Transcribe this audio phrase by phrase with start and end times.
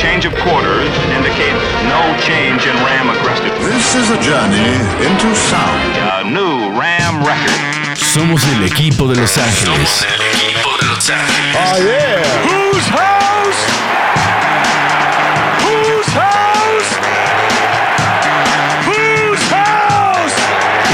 [0.00, 1.52] Change of quarters indicate
[1.84, 3.52] no change in Ram aggressive.
[3.60, 4.72] This is a journey
[5.04, 5.96] into sound.
[6.16, 7.60] A new Ram record.
[7.98, 9.90] Somos el equipo de Los Ángeles.
[9.90, 11.54] Somos el equipo de Los Ángeles.
[11.54, 12.22] Oh, yeah.
[12.48, 13.60] Whose house?
[15.60, 16.96] Whose house?
[18.86, 20.34] Whose house?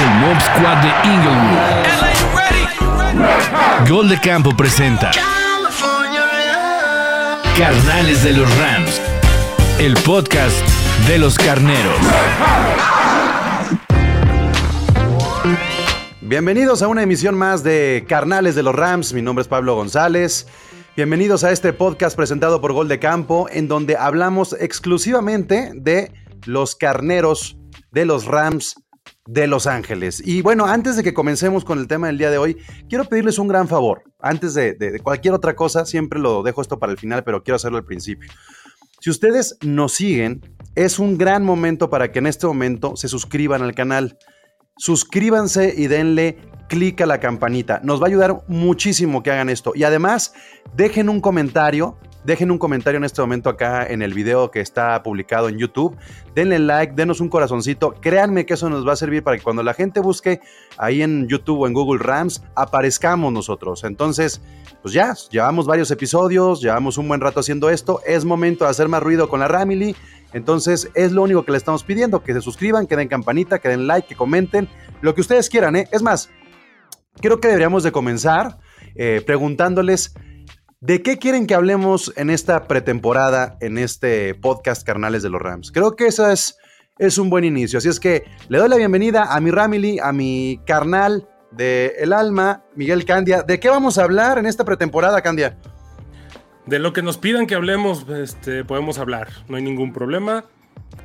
[0.02, 1.62] El Mob Squad de Inglewood.
[3.88, 5.12] Gol de Campo presenta
[7.58, 9.00] Carnales de los Rams.
[9.78, 10.54] El podcast
[11.08, 11.96] de los carneros.
[16.20, 19.14] Bienvenidos a una emisión más de Carnales de los Rams.
[19.14, 20.46] Mi nombre es Pablo González.
[20.96, 26.12] Bienvenidos a este podcast presentado por Gol de Campo, en donde hablamos exclusivamente de
[26.44, 27.56] los carneros
[27.90, 28.74] de los Rams
[29.26, 30.22] de Los Ángeles.
[30.24, 32.56] Y bueno, antes de que comencemos con el tema del día de hoy,
[32.88, 34.02] quiero pedirles un gran favor.
[34.20, 37.78] Antes de, cualquier otra cosa, siempre lo dejo esto para el final, pero quiero hacerlo
[37.78, 38.30] al principio.
[39.00, 40.40] Si ustedes nos siguen,
[40.74, 44.18] es un gran momento para que en este momento se suscriban al canal.
[44.78, 47.80] Suscríbanse y denle clic a la campanita.
[47.82, 49.72] Nos va a ayudar muchísimo que hagan esto.
[49.74, 50.32] Y además,
[50.74, 51.98] dejen un comentario.
[52.26, 55.96] Dejen un comentario en este momento acá en el video que está publicado en YouTube.
[56.34, 57.94] Denle like, denos un corazoncito.
[58.00, 60.40] Créanme que eso nos va a servir para que cuando la gente busque
[60.76, 63.84] ahí en YouTube o en Google Rams, aparezcamos nosotros.
[63.84, 64.42] Entonces,
[64.82, 68.00] pues ya, llevamos varios episodios, llevamos un buen rato haciendo esto.
[68.04, 69.94] Es momento de hacer más ruido con la Ramily.
[70.32, 73.68] Entonces, es lo único que le estamos pidiendo: que se suscriban, que den campanita, que
[73.68, 74.68] den like, que comenten,
[75.00, 75.88] lo que ustedes quieran, ¿eh?
[75.92, 76.28] Es más,
[77.20, 78.58] creo que deberíamos de comenzar
[78.96, 80.12] eh, preguntándoles
[80.86, 85.72] de qué quieren que hablemos en esta pretemporada, en este podcast Carnales de los Rams.
[85.72, 86.58] Creo que eso es,
[86.96, 87.78] es un buen inicio.
[87.78, 92.12] Así es que le doy la bienvenida a mi Ramily, a mi carnal de El
[92.12, 93.42] Alma, Miguel Candia.
[93.42, 95.58] ¿De qué vamos a hablar en esta pretemporada, Candia?
[96.66, 100.44] De lo que nos pidan que hablemos, este, podemos hablar, no hay ningún problema.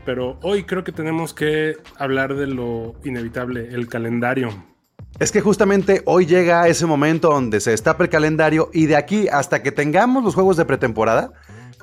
[0.05, 4.70] Pero hoy creo que tenemos que hablar de lo inevitable, el calendario.
[5.19, 9.27] Es que justamente hoy llega ese momento donde se destapa el calendario y de aquí
[9.27, 11.31] hasta que tengamos los juegos de pretemporada,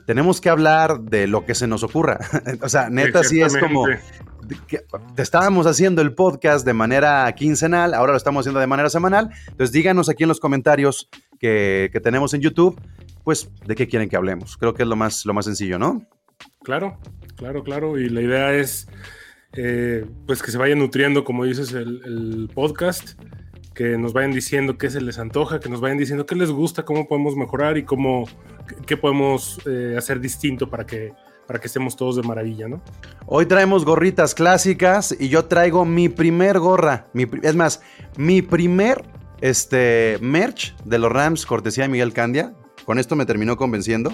[0.06, 2.18] tenemos que hablar de lo que se nos ocurra.
[2.62, 3.86] o sea, neta, sí es como...
[4.66, 4.80] Que-
[5.14, 9.30] te estábamos haciendo el podcast de manera quincenal, ahora lo estamos haciendo de manera semanal.
[9.48, 12.80] Entonces díganos aquí en los comentarios que, que tenemos en YouTube,
[13.24, 14.56] pues de qué quieren que hablemos.
[14.56, 16.06] Creo que es lo más, lo más sencillo, ¿no?
[16.62, 16.98] Claro,
[17.36, 17.98] claro, claro.
[17.98, 18.88] Y la idea es
[19.52, 23.20] eh, pues que se vaya nutriendo, como dices, el, podcast,
[23.74, 26.84] que nos vayan diciendo qué se les antoja, que nos vayan diciendo qué les gusta,
[26.84, 28.26] cómo podemos mejorar y cómo
[28.86, 31.12] qué podemos eh, hacer distinto para que,
[31.46, 32.82] para que estemos todos de maravilla, ¿no?
[33.26, 37.06] Hoy traemos gorritas clásicas y yo traigo mi primer gorra.
[37.12, 37.80] mi es más,
[38.16, 39.04] mi primer
[39.40, 42.52] este, merch de los Rams, cortesía de Miguel Candia.
[42.84, 44.12] Con esto me terminó convenciendo.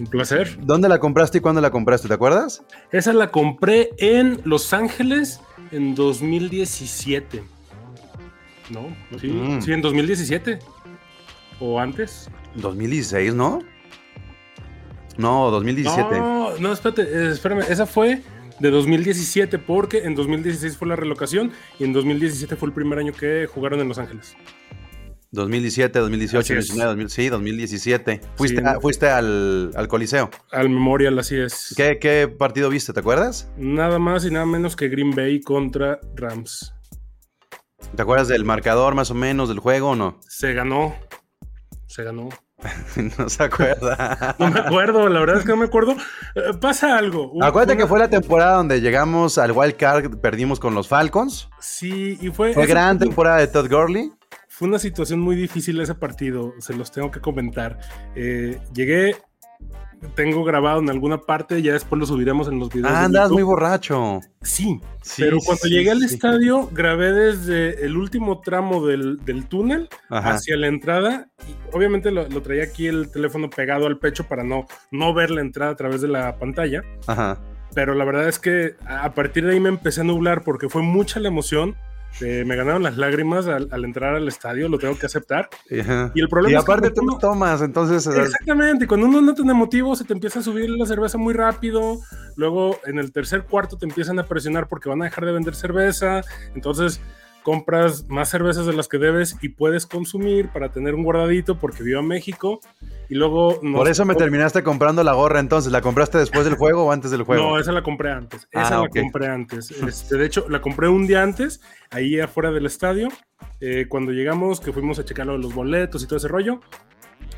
[0.00, 0.56] Un placer.
[0.62, 2.08] ¿Dónde la compraste y cuándo la compraste?
[2.08, 2.64] ¿Te acuerdas?
[2.90, 5.40] Esa la compré en Los Ángeles
[5.70, 7.42] en 2017.
[8.70, 8.86] ¿No?
[9.20, 9.60] Sí, Mm.
[9.60, 10.58] sí, en 2017.
[11.60, 12.30] ¿O antes?
[12.54, 13.60] 2016, ¿no?
[15.18, 16.18] No, 2017.
[16.18, 17.60] No, no, espérate, eh, espérame.
[17.68, 18.22] Esa fue
[18.58, 23.12] de 2017 porque en 2016 fue la relocación y en 2017 fue el primer año
[23.12, 24.34] que jugaron en Los Ángeles.
[25.32, 26.68] 2017, 2018, Así es.
[26.68, 28.20] 2019, 2000, sí, 2017.
[28.34, 28.66] Fuiste, Sí.
[28.66, 30.30] a- fuiste al, al Coliseo.
[30.50, 31.72] Al Memorial, así es.
[31.76, 32.92] ¿Qué, qué partido viste?
[32.92, 33.48] ¿Te acuerdas?
[33.56, 36.74] Nada más y nada menos que Green Bay contra Rams.
[37.94, 40.18] ¿Te acuerdas del marcador más o menos del juego o no?
[40.28, 40.94] Se ganó.
[41.86, 42.28] Se ganó.
[43.18, 44.36] no se acuerda.
[44.38, 45.92] No me acuerdo, la verdad es que no me acuerdo.
[46.34, 47.32] Eh, pasa algo.
[47.42, 51.48] Acuérdate una- que fue la temporada donde llegamos al Wild Card, perdimos con los Falcons.
[51.60, 52.52] Sí, y fue.
[52.52, 54.12] Fue gran temporada de Todd Gurley.
[54.60, 57.78] Fue una situación muy difícil ese partido, se los tengo que comentar.
[58.14, 59.16] Eh, llegué,
[60.14, 62.92] tengo grabado en alguna parte, ya después lo subiremos en los videos.
[62.92, 64.20] Ah, andas muy borracho.
[64.42, 66.14] Sí, Sí, pero cuando sí, llegué al sí.
[66.14, 70.34] estadio, grabé desde el último tramo del, del túnel Ajá.
[70.34, 71.28] hacia la entrada.
[71.48, 75.30] Y obviamente lo, lo traía aquí el teléfono pegado al pecho para no, no ver
[75.30, 76.82] la entrada a través de la pantalla.
[77.06, 77.40] Ajá.
[77.74, 80.82] Pero la verdad es que a partir de ahí me empecé a nublar porque fue
[80.82, 81.76] mucha la emoción.
[82.20, 85.48] Eh, me ganaron las lágrimas al, al entrar al estadio, lo tengo que aceptar.
[85.68, 88.06] Y el problema Y es que aparte tú uno- tomas, entonces...
[88.06, 91.32] Exactamente, y cuando uno no tan emotivo se te empieza a subir la cerveza muy
[91.34, 92.00] rápido,
[92.36, 95.54] luego en el tercer cuarto te empiezan a presionar porque van a dejar de vender
[95.54, 96.22] cerveza,
[96.54, 97.00] entonces
[97.42, 101.82] compras más cervezas de las que debes y puedes consumir para tener un guardadito porque
[101.82, 102.60] vivo en México
[103.08, 103.58] y luego...
[103.62, 105.72] nos Por eso me terminaste comprando la gorra entonces.
[105.72, 107.42] ¿La compraste después del juego o antes del juego?
[107.42, 108.46] No, esa la compré antes.
[108.54, 108.96] Ah, Esa la ok.
[109.00, 109.70] compré antes.
[109.70, 111.60] Este, de hecho, la compré un día antes,
[111.90, 113.08] ahí afuera del estadio.
[113.60, 116.60] eh, cuando llegamos, que fuimos a checar los boletos y todo ese rollo.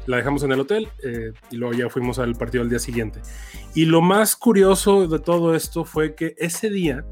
[0.07, 3.21] la dejamos en el hotel eh, y luego ya fuimos al partido al día siguiente.
[3.75, 7.05] Y lo más curioso de todo esto fue que ese día,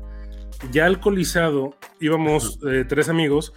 [0.73, 3.53] ya alcoholizado, íbamos eh, tres amigos.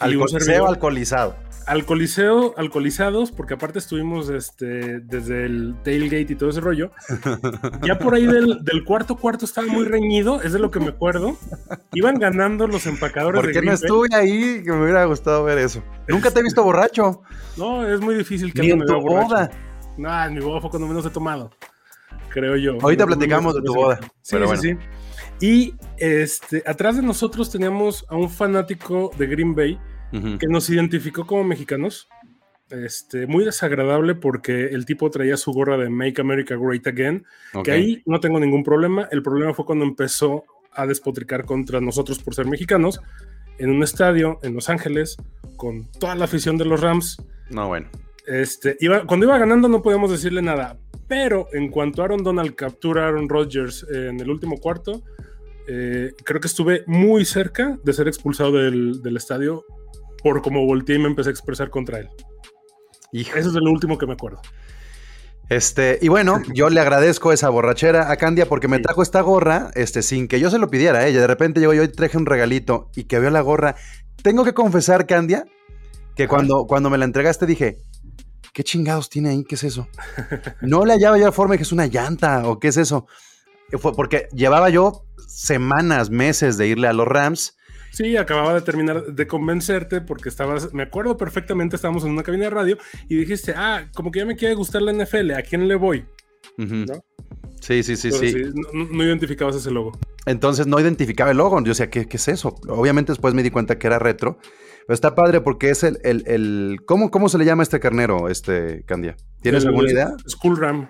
[0.00, 1.36] servidor- alcoholizado.
[1.66, 6.90] alcoholiseo, alcoholizados, porque aparte estuvimos este, desde el tailgate y todo ese rollo.
[7.86, 10.88] Ya por ahí del, del cuarto cuarto estaba muy reñido, es de lo que me
[10.88, 11.36] acuerdo.
[11.92, 14.62] Iban ganando los empacadores ¿Por de qué no estuve ahí?
[14.64, 15.82] Que me hubiera gustado ver eso.
[16.08, 17.22] Nunca te he visto borracho.
[17.56, 19.28] No, es muy difícil que Ni en me tu vea borracho.
[19.28, 19.50] boda.
[19.98, 21.50] No, en mi boda fue cuando menos he tomado.
[22.30, 22.78] Creo yo.
[22.80, 24.80] Ahorita No, platicamos de tu boda, Sí, pero sí, bueno.
[24.82, 24.86] sí.
[25.40, 29.78] Y este, atrás de nosotros teníamos a un fanático de Green Bay
[30.12, 30.38] Ujú.
[30.38, 32.08] que nos identificó como mexicanos.
[32.70, 37.64] Este, muy desagradable porque el tipo traía su gorra de Make America Great Again, Ok.
[37.64, 39.08] que ahí no tengo ningún problema.
[39.10, 43.00] El problema fue cuando empezó a despotricar contra nosotros por ser mexicanos
[43.58, 45.16] en un estadio en Los Ángeles
[45.56, 47.20] con toda la afición de los Rams.
[47.50, 47.88] No, bueno.
[48.26, 50.78] Este, iba, cuando iba ganando no podíamos decirle nada,
[51.08, 55.02] pero en cuanto Aaron Donald captura a Aaron Rodgers en el último cuarto,
[55.72, 59.64] eh, creo que estuve muy cerca de ser expulsado del, del estadio
[60.22, 62.08] por como volteé y me empecé a expresar contra él.
[63.12, 63.38] Hijo.
[63.38, 64.40] Eso es lo último que me acuerdo.
[65.48, 68.82] Este, y bueno, yo le agradezco esa borrachera a Candia porque me Sí.
[68.82, 71.10] trajo esta gorra, este, sin que yo se lo pidiera, ¿eh?
[71.10, 73.76] Y de repente llegó yo y traje un regalito y que veo la gorra.
[74.22, 75.44] Tengo que confesar, Candia,
[76.16, 77.78] que cuando, cuando me la entregaste dije,
[78.52, 79.44] ¿qué chingados tiene ahí?
[79.44, 79.88] ¿Qué es eso?
[80.60, 83.06] No le hallaba yo forma de que es una llanta o qué es eso.
[83.72, 87.56] Y Fue porque llevaba yo semanas, meses de irle a los Rams.
[87.92, 92.44] Sí, acababa de terminar de convencerte porque estabas, me acuerdo perfectamente, estábamos en una cabina
[92.44, 92.78] de radio
[93.08, 96.04] y dijiste, ah, como que ya me quiere gustar la NFL, ¿a quién le voy?
[97.60, 98.44] Sí, sí, sí, Entonces, sí.
[98.44, 99.98] sí, no, no identificabas ese logo.
[100.26, 101.58] Entonces no identificaba el logo.
[101.60, 102.54] Yo decía, ¿qué, qué es eso?
[102.68, 104.38] Obviamente después me di cuenta que era retro.
[104.86, 105.98] Pero está padre porque es el...
[106.04, 109.16] el, el- ¿cómo, ¿Cómo se le llama este carnero, este Candia?
[109.42, 110.12] ¿Tienes El- alguna idea?
[110.26, 110.88] School Ram.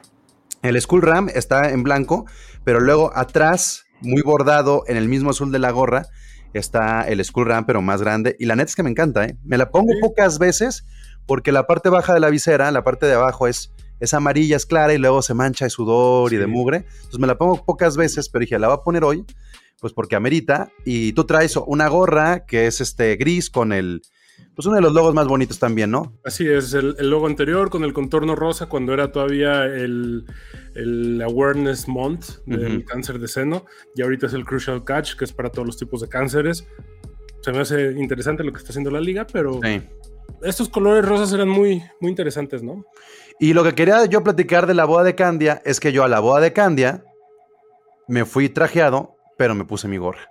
[0.63, 2.27] El Skull Ram está en blanco,
[2.65, 6.07] pero luego atrás, muy bordado en el mismo azul de la gorra,
[6.53, 8.37] está el Skull Ram, pero más grande.
[8.39, 9.37] Y la neta es que me encanta, ¿eh?
[9.45, 10.01] Me la pongo Sí.
[10.01, 10.85] pocas veces
[11.27, 14.67] porque la parte baja de la visera, la parte de abajo es, es amarilla, es
[14.67, 16.79] clara y luego se mancha de sudor y de mugre.
[16.89, 19.25] Entonces me la pongo pocas veces, pero dije, la voy a poner hoy,
[19.81, 20.71] pues porque amerita.
[20.85, 24.03] Y tú traes una gorra que es este gris con el,
[24.55, 26.13] pues uno de los logos más bonitos también, ¿no?
[26.25, 30.25] Así es, el, el logo anterior con el contorno rosa cuando era todavía el,
[30.75, 33.65] el Awareness Month del cáncer de seno
[33.95, 36.67] y ahorita es el Crucial Catch que es para todos los tipos de cánceres.
[37.43, 39.81] Se me hace interesante lo que está haciendo la liga, pero Sí.
[40.43, 42.85] estos colores rosas eran muy, muy interesantes, ¿no?
[43.39, 46.09] Y lo que quería yo platicar de la boda de Candia es que yo a
[46.09, 47.03] la boda de Candia
[48.09, 50.29] me fui trajeado, pero me puse mi gorra.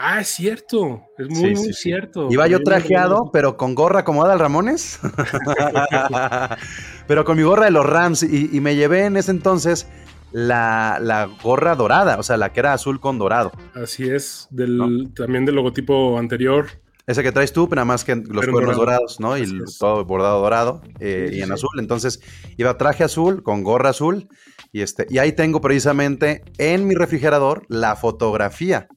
[0.00, 1.74] Ah, es cierto, es muy, Sí, muy sí, sí.
[1.74, 2.28] cierto.
[2.30, 5.00] Iba yo trajeado, pero con gorra como Adal Ramones.
[7.06, 8.22] pero con mi gorra de los Rams.
[8.22, 9.88] Y, y me llevé en ese entonces
[10.30, 13.50] la, la gorra dorada, o sea, la que era azul con dorado.
[13.74, 16.66] Así es, del, también del logotipo anterior.
[17.06, 18.98] Ese que traes tú, pero nada más que los Pero cuernos dorado.
[19.00, 19.38] dorados, ¿no?
[19.38, 19.78] Y Así es.
[19.78, 21.52] todo bordado dorado eh, Sí, y en sí.
[21.54, 21.70] azul.
[21.78, 22.20] Entonces
[22.58, 24.28] iba traje azul con gorra azul.
[24.72, 28.88] Y, este, y ahí tengo precisamente en mi refrigerador la fotografía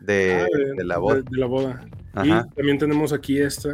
[0.00, 1.16] de, Ah, de la boda.
[1.16, 1.80] De, la boda.
[2.14, 2.46] Ajá.
[2.50, 3.70] Y también tenemos aquí esta,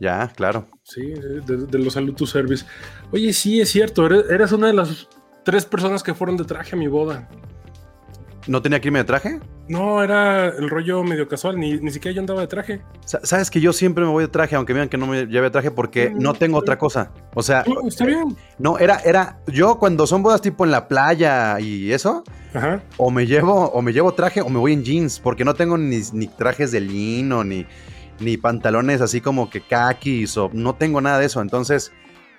[0.00, 0.66] Ya, claro.
[0.82, 1.14] sí,
[1.46, 2.64] de, los Salud to Service.
[3.12, 5.08] Oye, sí, es cierto, eres, eres una de las
[5.44, 7.28] tres personas que fueron de traje a mi boda.
[8.48, 9.40] ¿No tenía que irme de traje?
[9.68, 12.80] No, era el rollo medio casual, ni, ni siquiera yo andaba de traje.
[13.04, 15.50] Sa- Sabes que yo siempre me voy de traje, aunque vean que no me lleve
[15.50, 17.10] traje, porque Mm, no tengo otra cosa.
[17.34, 18.36] O sea, No, está bien.
[18.58, 22.22] no, era, era, yo cuando son bodas tipo en la playa y eso,
[22.56, 22.82] Ajá.
[22.96, 25.76] o me llevo, o me llevo traje o me voy en jeans, porque no tengo
[25.78, 27.66] ni, ni trajes de lino, ni,
[28.20, 31.40] ni pantalones así como que kakis, o no tengo nada de eso.
[31.40, 31.92] Entonces,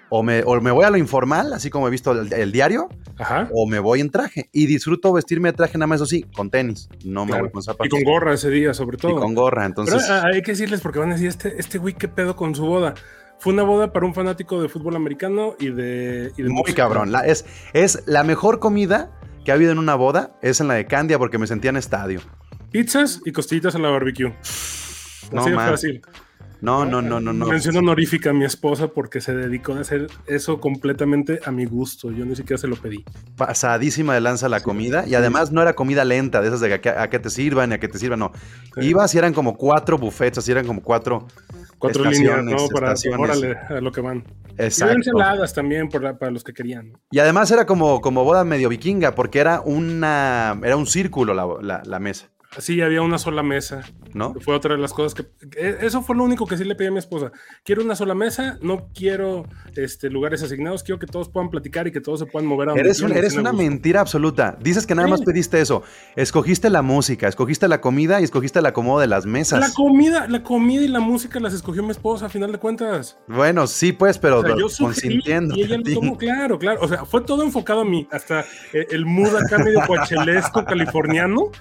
[0.10, 2.88] o me, o me voy a lo informal, así como he visto el, el diario,
[3.20, 3.50] Ajá.
[3.54, 4.50] o me voy en traje.
[4.54, 6.88] Y disfruto vestirme de traje nada más, eso sí, con tenis.
[7.04, 7.90] No me voy con Y zapatos.
[7.90, 9.20] con gorra ese día, sobre Y todo.
[9.20, 10.10] con gorra, entonces.
[10.10, 12.66] ah, hay que decirles porque van a decir, este, este güey, ¿qué pedo con su
[12.66, 12.94] boda?
[13.40, 16.32] Fue una boda para un fanático de fútbol americano y de...
[16.38, 16.84] y de Muy música.
[16.84, 17.12] cabrón.
[17.12, 19.12] La- es, es la mejor comida
[19.48, 21.78] que ha habido en una boda, es en la de Candia, porque me sentía en
[21.78, 22.20] estadio.
[22.70, 24.36] Pizzas y costillitas a la barbecue.
[25.32, 26.02] No, Así de fácil.
[26.62, 27.46] No, no, no, no, no.
[27.46, 32.12] Mención honorífica a mi esposa porque se dedicó a hacer eso completamente a mi gusto.
[32.12, 33.04] Yo ni siquiera se lo pedí.
[33.36, 35.06] Pasadísima de lanza la comida.
[35.08, 37.72] Y además no era comida lenta, de esas de a que, a que te sirvan
[37.72, 38.32] y a que te sirvan, no.
[38.76, 38.88] Sí.
[38.88, 41.28] Ibas y eran como cuatro buffets, así eran como cuatro.
[41.80, 42.58] Cuatro líneas, ¿no?
[42.74, 44.24] Para, órale, a lo que van.
[44.58, 44.96] Y Exacto.
[44.96, 46.94] ensaladas también por la- para los que querían.
[47.12, 50.60] Y además era como, como boda medio vikinga, porque era una.
[50.64, 52.30] Era un círculo la, la- la mesa.
[52.60, 53.84] Sí, había una sola mesa.
[54.14, 54.34] ¿no?
[54.40, 56.88] Fue otra de las cosas que, que- Eso fue lo único que sí le pedí
[56.88, 57.32] a mi esposa.
[57.64, 59.46] Quiero una sola mesa, no quiero
[59.76, 62.74] este, lugares asignados, quiero que todos puedan platicar y que todos se puedan mover a
[62.74, 64.58] Eres, un- eres una mentira absoluta.
[64.62, 65.84] Dices que nada más pediste eso.
[66.16, 69.74] Escogiste la música, escogiste la comida y escogiste el acomodo de las La mesas.
[69.76, 73.18] comida, la comida y la música las escogió mi esposa, a final de cuentas.
[73.28, 75.56] Bueno, sí, pues, pero O sea, yo consintiendo.
[75.56, 76.80] y ella lo tomó, claro, claro.
[76.82, 78.08] O sea, fue todo enfocado a mí.
[78.12, 78.42] Hasta
[78.74, 81.52] eh, el mood acá medio coachelesco californiano.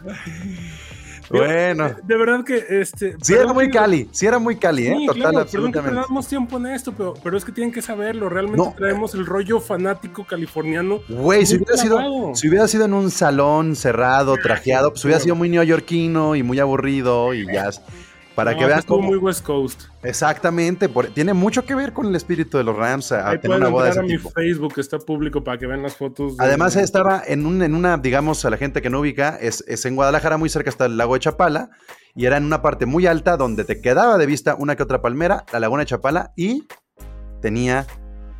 [1.30, 1.90] Bueno.
[2.02, 3.16] De verdad que este.
[3.22, 4.94] Sí, era muy Cali, sí era muy Cali, ¿eh?
[4.98, 5.96] Sí, Total, claro, perdón que absolutamente.
[6.00, 8.28] perdamos tiempo en esto, pero, pero es que tienen que saberlo.
[8.28, 8.74] Realmente No.
[8.76, 11.00] traemos el rollo fanático californiano.
[11.08, 15.34] Güey, si hubiera, sido, si hubiera sido en un salón cerrado, trajeado, pues hubiera sido
[15.34, 17.70] muy neoyorquino y muy aburrido y ya.
[18.36, 19.08] Para No, que vean estuvo cómo.
[19.08, 19.84] muy West Coast.
[20.02, 23.56] Exactamente, por- tiene mucho que ver con el espíritu de los Rams a, Ahí tener
[23.56, 24.30] una boda de entrar a ese mi tipo.
[24.30, 26.36] Facebook, está público para que vean las fotos.
[26.36, 29.64] de- Además, estaba en, un, en una, digamos, a la gente que no ubica, es,
[29.66, 31.70] es en Guadalajara, muy cerca está el lago de Chapala,
[32.14, 35.00] y era en una parte muy alta donde te quedaba de vista una que otra
[35.00, 36.64] palmera, la laguna de Chapala, y
[37.40, 37.86] tenía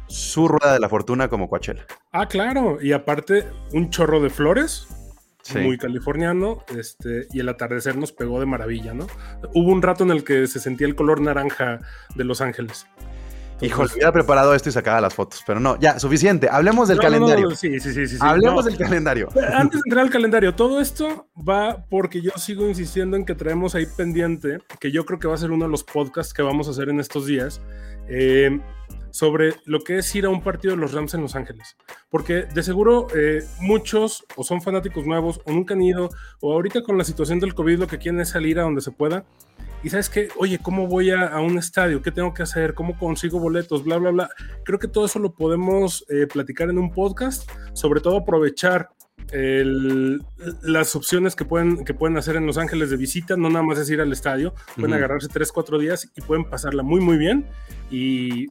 [0.09, 1.87] su rueda de la fortuna como Coachella.
[2.13, 2.79] Ah, claro.
[2.83, 4.87] Y aparte, un chorro de flores.
[5.47, 5.59] Sí.
[5.59, 9.07] Muy californiano, este, y el atardecer nos pegó de maravilla, ¿no?
[9.55, 11.81] Hubo un rato en el que se sentía el color naranja
[12.17, 12.87] de Los Ángeles.
[13.63, 16.49] Híjole, hubiera preparado esto y sacaba las fotos, pero no, ya, suficiente.
[16.51, 17.49] Hablemos del No, calendario.
[17.49, 18.19] no, sí, sí, sí, sí, sí.
[18.21, 18.71] Hablemos No.
[18.71, 19.29] del calendario.
[19.55, 23.75] Antes de entrar al calendario, todo esto va porque yo sigo insistiendo en que traemos
[23.75, 26.69] ahí pendiente, que yo creo que va a ser uno de los podcasts que vamos
[26.69, 27.63] a hacer en estos días,
[28.09, 28.61] eh,
[29.17, 31.75] sobre lo que es ir a un partido de los Rams en Los Ángeles.
[32.11, 36.11] Porque de seguro eh, muchos o son fanáticos nuevos o nunca han ido,
[36.43, 38.91] o ahorita con la situación del COVID lo que quieren es salir a donde se
[38.91, 39.25] pueda.
[39.83, 42.03] Y sabes qué, oye, ¿cómo voy a, a un estadio?
[42.03, 42.75] ¿Qué tengo que hacer?
[42.75, 43.85] ¿Cómo consigo boletos?
[43.85, 44.29] Bla, bla, bla.
[44.65, 48.91] Creo que todo eso lo podemos eh, platicar en un podcast, sobre todo aprovechar
[49.33, 50.23] el-
[50.63, 53.79] las opciones que pueden, que pueden hacer en Los Ángeles de visita, no nada más
[53.79, 54.99] es ir al estadio, pueden Ujú.
[54.99, 57.47] agarrarse 3, 4 días y pueden pasarla muy, muy bien.
[57.91, 58.47] Y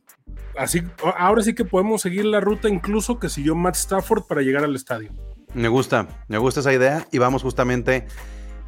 [0.58, 0.82] así,
[1.18, 4.76] ahora sí que podemos seguir la ruta incluso que siguió Matt Stafford para llegar al
[4.76, 5.12] estadio.
[5.54, 8.08] Me gusta, me gusta esa idea y vamos justamente,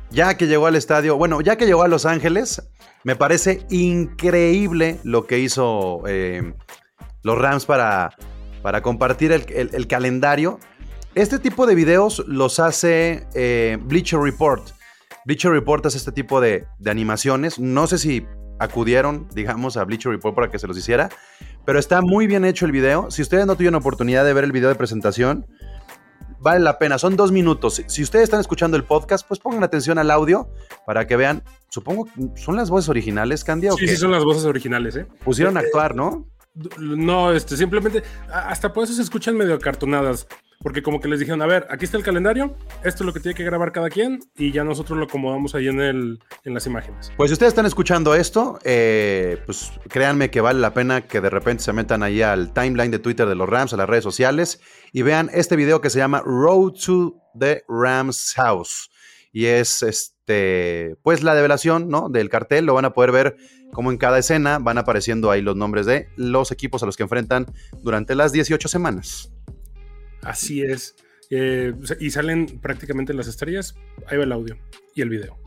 [0.09, 2.63] ya que llegó al estadio, bueno, ya que llegó a Los Ángeles,
[3.03, 6.53] me parece increíble lo que hizo eh,
[7.23, 8.15] los Rams para,
[8.61, 10.59] para compartir el, calendario.
[11.15, 14.69] Este tipo de videos los hace eh, Bleacher Report.
[15.25, 17.59] Bleacher Report hace este tipo de animaciones.
[17.59, 18.25] No sé si
[18.59, 21.09] acudieron, digamos, a Bleacher Report para que se los hiciera,
[21.65, 23.11] pero está muy bien hecho el video.
[23.11, 25.45] Si ustedes no tuvieron oportunidad de ver el video de presentación,
[26.39, 27.75] vale la pena, son dos minutos.
[27.75, 30.49] Si- Si ustedes están escuchando el podcast, pues pongan atención al audio
[30.85, 31.43] para que vean.
[31.69, 32.11] Supongo que
[32.41, 33.91] son las voces originales, Candia, o Sí, qué?
[33.91, 35.05] sí, son las voces originales, ¿eh?
[35.23, 36.25] pusieron a actuar, ¿no?
[36.79, 40.27] No, este, simplemente, hasta por eso se escuchan medio acartonadas,
[40.61, 43.19] porque como que les dijeron, a ver, aquí está el calendario, esto es lo que
[43.19, 46.65] tiene que grabar cada quien, y ya nosotros lo acomodamos ahí en, el, en las
[46.65, 47.11] imágenes.
[47.15, 51.29] Pues si ustedes están escuchando esto, eh, pues créanme que vale la pena que de
[51.29, 54.59] repente se metan ahí al timeline de Twitter de los Rams, a las redes sociales,
[54.91, 58.89] y vean este video que se llama Road to the Rams House.
[59.37, 62.09] Y es este, pues la develación, ¿no?
[62.09, 63.37] Del cartel, lo van a poder ver
[63.71, 67.03] como en cada escena van apareciendo ahí los nombres de los equipos a los que
[67.03, 67.45] enfrentan
[67.83, 69.31] durante las 18 semanas.
[70.23, 70.95] Así es.
[71.29, 73.75] Eh, y salen prácticamente las estrellas,
[74.07, 74.57] ahí va el audio
[74.95, 75.37] y el video.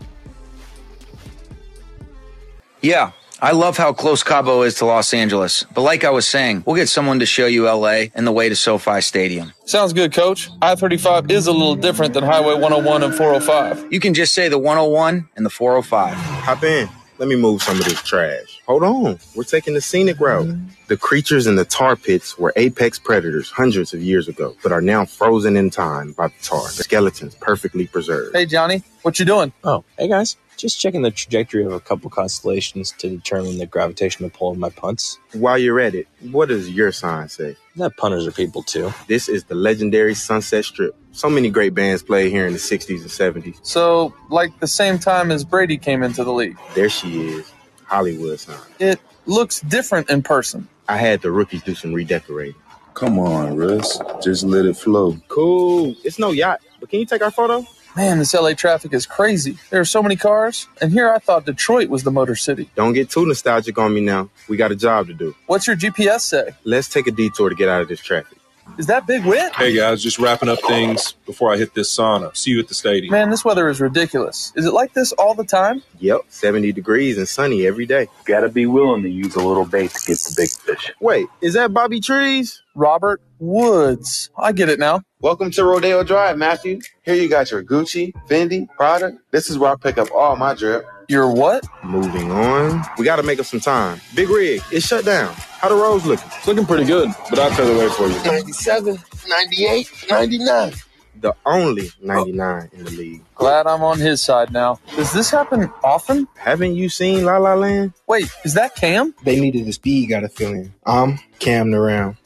[2.83, 5.65] Yeah, I love how close Cabo is to Los Angeles.
[5.73, 8.51] But like I was saying, we'll get someone to show you LA and the way
[8.51, 9.55] to SoFi Stadium.
[9.65, 10.51] Sounds good, coach.
[10.61, 13.91] I 35 is a little different than Highway 101 and 405.
[13.91, 16.15] You can just say the 101 and the 405.
[16.15, 16.87] Hop in.
[17.17, 18.61] Let me move some of this trash.
[18.67, 19.19] Hold on.
[19.35, 20.55] We're taking the scenic route.
[20.89, 24.81] The creatures in the tar pits were apex predators hundreds of years ago, but are
[24.83, 26.63] now frozen in time by the tar.
[26.63, 28.37] The skeletons perfectly preserved.
[28.37, 29.53] Hey, Johnny, what you doing?
[29.65, 30.37] Oh, hey guys.
[30.61, 34.69] Just checking the trajectory of a couple constellations to determine the gravitational pull of my
[34.69, 35.19] punts.
[35.33, 37.57] While you're at it, what does your sign say?
[37.77, 38.93] That punters are people too.
[39.09, 40.95] This is the legendary Sunset Strip.
[41.13, 43.59] So many great bands played here in the 60s and 70s.
[43.63, 46.59] So, like the same time as Brady came into the league.
[46.75, 47.51] There she is,
[47.87, 48.59] Hollywood sign.
[48.79, 50.69] It looks different in person.
[50.91, 52.61] I had the rookies do some redecorating.
[52.93, 53.99] Come on, Russ.
[54.23, 55.17] Just let it flow.
[55.29, 55.95] Cool.
[56.05, 57.67] It's no yacht, but can you take our photo?
[57.97, 59.59] Man, this LA traffic is crazy.
[59.71, 62.71] There are so many cars, and here I thought Detroit was the Motor City.
[62.77, 64.31] Don't get too nostalgic on me now.
[64.49, 65.35] We got a job to do.
[65.47, 66.51] What's your GPS say?
[66.63, 68.39] Let's take a detour to get out of this traffic.
[68.79, 69.55] Is that Big Wit?
[69.55, 72.35] Hey guys, just wrapping up things before I hit this sauna.
[72.37, 73.11] See you at the stadium.
[73.13, 74.53] Man, this weather is ridiculous.
[74.57, 75.83] Is it like this all the time?
[75.99, 78.09] Yep, 70 degrees and sunny every day.
[78.25, 80.93] Gotta be willing to use a little bait to get the big fish.
[81.01, 82.63] Wait, is that Bobby Trees?
[82.75, 84.31] Robert Woods.
[84.39, 85.03] I get it now.
[85.21, 86.81] Welcome to Rodeo Drive, Matthew.
[87.03, 89.13] Here you got your Gucci, Fendi, Prada.
[89.31, 90.87] This is where I pick up all my drip.
[91.11, 91.67] Your what?
[91.83, 92.85] Moving on.
[92.97, 94.01] We gotta make up some time.
[94.15, 95.35] Big Rig, it's shut down.
[95.35, 96.25] How the roads looking?
[96.37, 98.15] It's looking pretty good, but I'll clear the way for you.
[98.31, 100.73] 97, 98, 99.
[101.21, 103.23] The only 99 in the league.
[103.35, 104.79] Glad I'm on his side now.
[104.95, 106.29] Does this happen often?
[106.37, 107.93] Haven't you seen La La Land?
[108.07, 109.13] Wait, is that Cam?
[109.25, 110.73] They needed the speed, gotta fill in.
[110.87, 112.19] I'm cammed around.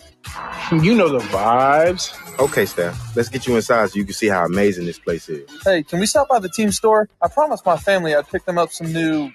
[0.72, 2.12] You know the vibes.
[2.38, 5.48] Okay, Steph, let's get you inside so you can see how amazing this place is.
[5.64, 7.08] Hey, can we stop by the team store?
[7.22, 9.30] I promised my family I'd pick them up some new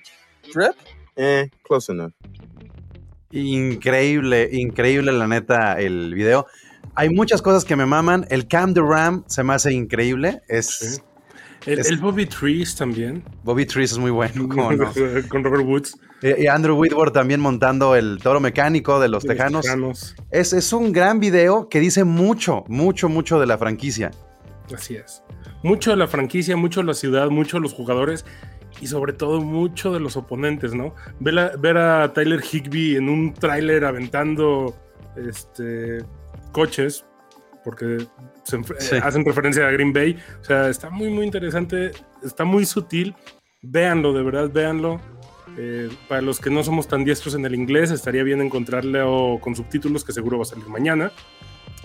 [0.51, 0.75] drip.
[1.15, 2.11] Eh, close enough.
[3.31, 6.45] Increíble, increíble la neta el video.
[6.95, 8.25] Hay muchas cosas que me maman.
[8.29, 10.41] El Cam de Ram se me hace increíble.
[10.47, 11.01] Es, Sí.
[11.71, 13.23] El, es- el Bobby Trees también.
[13.43, 14.47] Bobby Trees es muy bueno.
[14.49, 14.91] ¿cómo no?
[15.29, 15.95] Con Robert Woods.
[16.21, 20.15] Y y Andrew Whitworth también montando el toro mecánico de los de los Tejanos.
[20.31, 24.11] Es, es un gran video que dice mucho, mucho, mucho de la franquicia.
[24.73, 25.23] Así es.
[25.63, 28.25] Mucho de la franquicia, mucho de la ciudad, mucho de los jugadores
[28.81, 30.93] y sobre todo mucho de los oponentes, ¿no?
[31.19, 34.75] Ver a, ver a Tyler Higby en un tráiler aventando
[35.17, 36.03] este,
[36.51, 37.05] coches,
[37.63, 38.05] porque
[38.43, 38.95] se enf- Sí.
[38.95, 40.17] eh, hacen referencia a Green Bay.
[40.41, 41.91] O sea, está muy, muy interesante,
[42.23, 43.15] está muy sutil.
[43.61, 45.01] Véanlo, de verdad, véanlo.
[45.57, 49.55] Eh, para los que no somos tan diestros en el inglés, estaría bien encontrarlo con
[49.55, 51.11] subtítulos, que seguro va a salir mañana.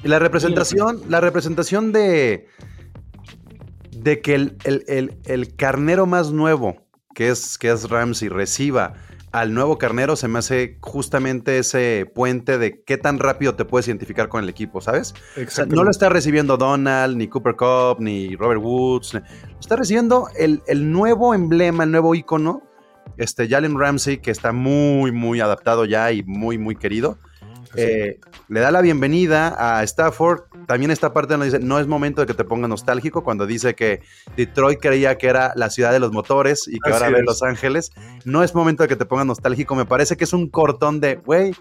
[0.03, 2.47] Y la representación, la representación de,
[3.97, 6.77] de que el, el- el- el carnero más nuevo,
[7.15, 8.95] que es, que es Ramsey, reciba
[9.33, 13.89] al nuevo carnero, se me hace justamente ese puente de qué tan rápido te puedes
[13.89, 15.13] identificar con el equipo, ¿sabes?
[15.37, 19.15] O sea, no lo está recibiendo Donald, ni Cooper Cup, ni Robert Woods.
[19.15, 19.23] Lo
[19.59, 22.63] está recibiendo el, el nuevo emblema, el nuevo icono,
[23.17, 27.19] este Jalen Ramsey, que está muy, muy adaptado ya y muy, muy querido.
[27.77, 30.43] Eh, le da la bienvenida a Stafford.
[30.67, 33.75] También esta parte donde dice, no es momento de que te ponga nostálgico, cuando dice
[33.75, 34.01] que
[34.37, 37.25] Detroit creía que era la ciudad de los motores y que Así ahora ve.
[37.25, 37.91] Los Ángeles.
[38.25, 39.75] No es momento de que te ponga nostálgico.
[39.75, 41.53] Me parece que es un cortón de, güey,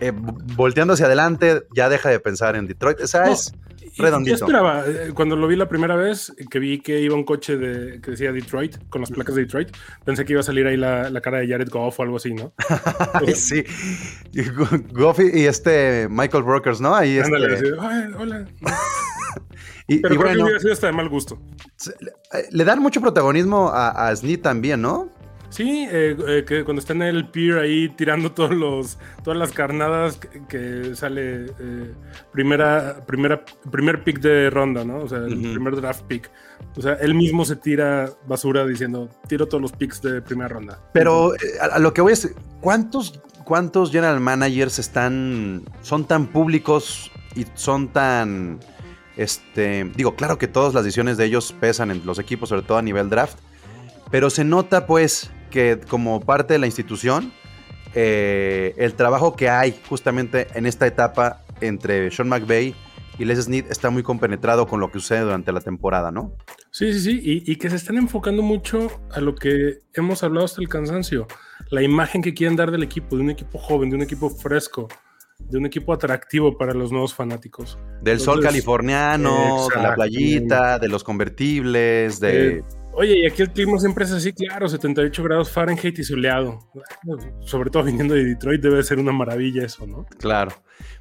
[0.00, 3.00] eh, volteando hacia adelante, ya deja de pensar en Detroit.
[3.00, 3.54] O sea, No, es
[3.98, 4.38] redondito.
[4.38, 7.56] Yo esperaba, eh, cuando lo vi la primera vez, que vi que iba un coche
[7.56, 9.68] de, que decía Detroit, con las placas de Detroit,
[10.04, 12.32] pensé que iba a salir ahí la, la cara de Jared Goff o algo así,
[12.34, 12.52] ¿no?
[13.34, 13.64] Sí.
[14.32, 16.94] Y Go- Goffy y este Michael Brokers, ¿no?
[16.94, 18.44] Ahí este, Ándale, así, "Ay, hola.
[19.88, 21.38] y, Pero y creo que bueno, hubiera sido hasta de mal gusto.
[22.34, 25.10] eh, le dan mucho protagonismo a, a también, ¿no?
[25.50, 29.52] Sí, eh, eh, que cuando está en el pier ahí tirando todos los, todas las
[29.52, 31.94] carnadas que, que sale eh,
[32.32, 35.00] primera, primera, primer pick de ronda, ¿no?
[35.00, 36.30] O sea, el primer draft pick.
[36.76, 40.78] O sea, él mismo se tira basura diciendo, tiro todos los picks de primera ronda.
[40.92, 46.28] Pero eh, a, a lo que voy es, ¿cuántos, ¿cuántos general managers están, son tan
[46.28, 48.60] públicos y son tan,
[49.16, 52.78] este, digo, claro que todas las decisiones de ellos pesan en los equipos, sobre todo
[52.78, 53.38] a nivel draft,
[54.10, 57.32] pero se nota pues que como parte de la institución,
[57.94, 62.74] eh, el trabajo que hay justamente en esta etapa entre Sean McVay
[63.18, 66.32] y Les Snead está muy compenetrado con lo que sucede durante la temporada, ¿no?
[66.70, 70.46] Sí, sí, sí, y, y que se están enfocando mucho a lo que hemos hablado
[70.46, 71.26] hasta el cansancio,
[71.70, 74.88] la imagen que quieren dar del equipo, de un equipo joven, de un equipo fresco,
[75.38, 77.78] de un equipo atractivo para los nuevos fanáticos.
[78.02, 82.58] Del sol californiano, de la playita, de los convertibles, de...
[82.58, 86.58] Eh, Oye, y aquí el clima siempre es así, claro, 78 grados Fahrenheit y soleado.
[87.40, 90.06] Sobre todo viniendo de Detroit debe ser una maravilla eso, ¿no?
[90.18, 90.50] Claro.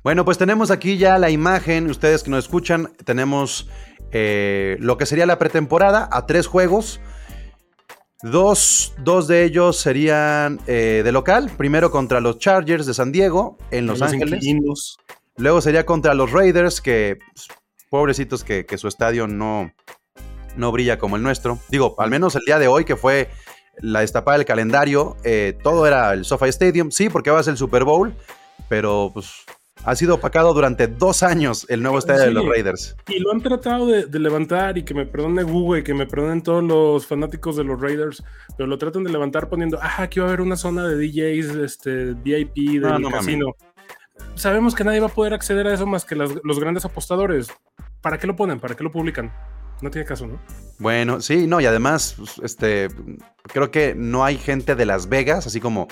[0.04, 1.90] Bueno, pues tenemos aquí ya la imagen.
[1.90, 3.70] Ustedes que nos escuchan, tenemos
[4.12, 7.02] eh, lo que sería la pretemporada a tres juegos.
[8.22, 11.50] Dos, dos de ellos serían eh, de local.
[11.58, 14.44] Primero contra los Chargers de San Diego en Los, Ángeles.
[14.44, 14.98] inquilinos.
[15.38, 17.48] Luego sería contra los Raiders, que pues,
[17.90, 19.72] pobrecitos que, que su estadio no,
[20.58, 21.60] no brilla como el nuestro.
[21.70, 23.30] Digo, al menos el día de hoy, que fue
[23.82, 27.52] la destapada del calendario, eh, todo era el SoFi Stadium, sí, porque va a ser
[27.52, 28.14] el Super Bowl,
[28.68, 29.46] pero pues
[29.86, 32.98] ha sido opacado durante dos años el nuevo estadio de los Raiders.
[33.08, 36.06] Y lo han tratado de, de levantar y que me perdone Google y que me
[36.06, 38.22] perdonen todos los fanáticos de los Raiders,
[38.58, 41.56] pero lo tratan de levantar poniendo, ah, aquí va a haber una zona de DJs,
[41.56, 43.56] este, VIP del No, no casino.
[44.36, 47.48] Sabemos que nadie va a poder acceder a eso más que las- los grandes apostadores.
[48.02, 48.60] ¿Para qué lo ponen?
[48.60, 49.32] ¿Para qué lo publican?
[49.82, 50.40] No tiene caso, ¿no?
[50.78, 52.90] Bueno, sí, no, y además, pues, este,
[53.44, 55.88] creo que no hay gente de Las Vegas, así como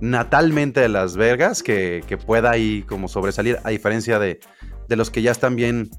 [0.00, 4.40] natalmente de Las Vegas que, que pueda ahí como sobresalir, a diferencia de,
[4.88, 5.90] de los que ya están bien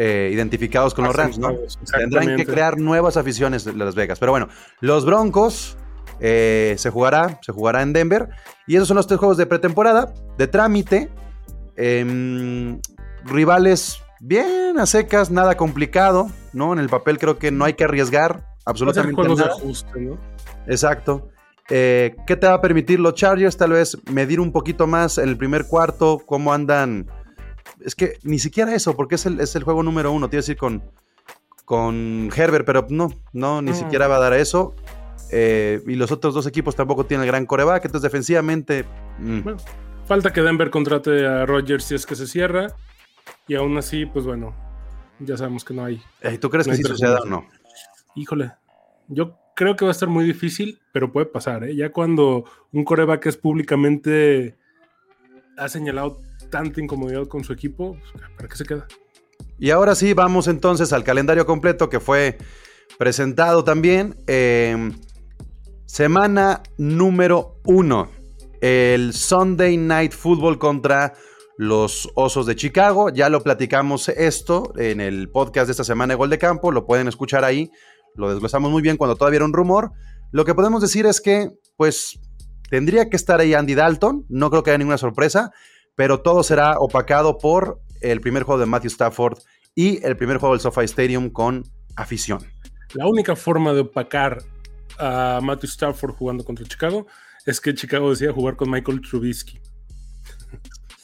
[0.00, 1.52] eh, identificados con los Rams, ¿no?
[1.90, 4.20] Tendrán que crear nuevas aficiones de Las Vegas.
[4.20, 4.48] Pero bueno,
[4.80, 5.76] los Broncos
[6.20, 8.28] eh, se jugará, se jugará en Denver.
[8.68, 11.08] Y esos son los tres juegos de pretemporada, de trámite.
[11.74, 12.80] Em,
[13.24, 16.72] rivales bien a secas, nada complicado, ¿no?
[16.72, 19.34] En el papel creo que no hay que arriesgar absolutamente nada.
[19.34, 20.18] De ajuste, ¿no?
[20.66, 21.30] Exacto.
[21.70, 23.56] Eh, ¿Qué te va a permitir los Chargers?
[23.56, 27.06] Tal vez medir un poquito más en el primer cuarto, cómo andan.
[27.84, 30.40] Es que ni siquiera eso, porque es el, es el juego número uno, te iba
[30.40, 30.82] a decir con,
[31.64, 33.74] con Herbert, pero no, no, ni Mm.
[33.74, 34.74] siquiera va a dar eso.
[35.30, 38.84] Eh, y los otros dos equipos tampoco tienen el gran coreback, entonces defensivamente.
[39.18, 39.40] mm.
[39.42, 39.58] Bueno,
[40.06, 42.68] falta que Denver contrate a Rodgers si es que se cierra.
[43.46, 44.54] Y aún así, pues bueno,
[45.20, 46.02] ya sabemos que no hay.
[46.20, 47.46] Eh, ¿Tú crees no que sí suceda o no?
[48.14, 48.52] Híjole,
[49.08, 51.64] yo creo que va a estar muy difícil, pero puede pasar.
[51.64, 51.74] ¿eh?
[51.74, 54.56] Ya cuando un coreback es públicamente
[55.56, 58.86] ha señalado tanta incomodidad con su equipo, pues, ¿para qué se queda?
[59.58, 62.38] Y ahora sí, vamos entonces al calendario completo que fue
[62.98, 64.16] presentado también.
[64.26, 64.92] Eh,
[65.86, 68.10] semana número uno.
[68.60, 71.14] El Sunday Night Football contra
[71.58, 73.10] los Osos de Chicago.
[73.10, 76.72] Ya lo platicamos esto en el podcast de esta semana de Gol de Campo.
[76.72, 77.70] Lo pueden escuchar ahí.
[78.14, 79.90] Lo desglosamos muy bien cuando todavía era un rumor.
[80.30, 82.20] Lo que podemos decir es que, pues,
[82.70, 84.24] tendría que estar ahí Andy Dalton.
[84.28, 85.50] No creo que haya ninguna sorpresa.
[85.96, 89.38] Pero todo será opacado por el primer juego de Matthew Stafford
[89.74, 91.64] y el primer juego del SoFi Stadium con
[91.96, 92.38] afición.
[92.94, 94.38] La única forma de opacar
[94.96, 97.08] a Matthew Stafford jugando contra Chicago
[97.44, 99.58] es que Chicago decida jugar con Michael Trubisky.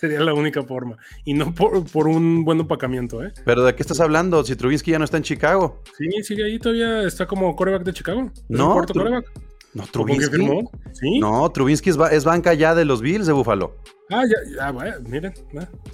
[0.05, 0.99] Sería la única forma.
[1.25, 3.33] Y no por, por un buen opacamiento, ¿eh?
[3.47, 4.45] ¿Pero de qué estás hablando?
[4.45, 5.81] Si Trubisky ya no está en Chicago.
[5.97, 8.31] Sí, sigue ahí todavía, está como coreback de Chicago.
[8.35, 9.33] ¿Es No, cuarto Tru- coreback?
[9.73, 10.31] No, ¿Con que Trubisky.
[10.37, 10.71] firmó?
[10.93, 11.19] ¿Sí?
[11.19, 13.77] No, Trubisky es, ba- es banca ya de los Bills de Buffalo.
[14.11, 15.33] Ah, ya, ya, bueno, miren.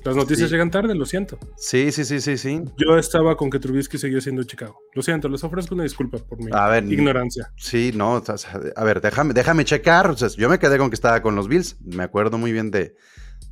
[0.05, 0.55] Las noticias Sí.
[0.55, 1.39] llegan tarde, lo siento.
[1.57, 2.61] Sí, sí, sí, sí, sí.
[2.77, 4.77] Yo estaba con que Trubisky seguía siendo Chicago.
[4.95, 7.53] Lo siento, les ofrezco una disculpa por mi A ver, ignorancia.
[7.57, 10.11] Sí, no, o sea, a ver, déjame, déjame checar.
[10.11, 11.77] O sea, yo me quedé con que estaba con los Bills.
[11.81, 12.97] Me acuerdo muy bien de,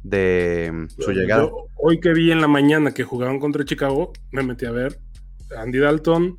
[0.02, 1.42] de su llegada.
[1.44, 4.98] Yo, hoy que vi en la mañana que jugaban contra Chicago, me metí a ver
[5.56, 6.36] Andy Dalton.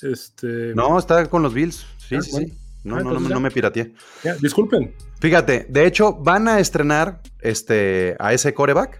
[0.00, 1.86] Este, No, está con los Bills.
[1.98, 2.46] Sí, Ah, sí, bueno.
[2.48, 2.58] sí.
[2.84, 3.92] No, Ah, no, no, me pirateé.
[4.22, 4.94] ya, disculpen.
[5.20, 8.98] Fíjate, de hecho, van a estrenar este, a ese coreback.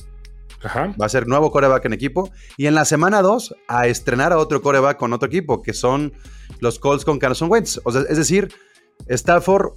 [0.64, 0.92] Ajá.
[1.00, 2.30] Va a ser nuevo coreback en equipo.
[2.56, 6.12] Y en la semana 2, a estrenar a otro coreback con otro equipo, que son
[6.60, 7.80] los Colts con Carson Wentz.
[7.84, 8.48] O sea, es decir,
[9.06, 9.74] Stafford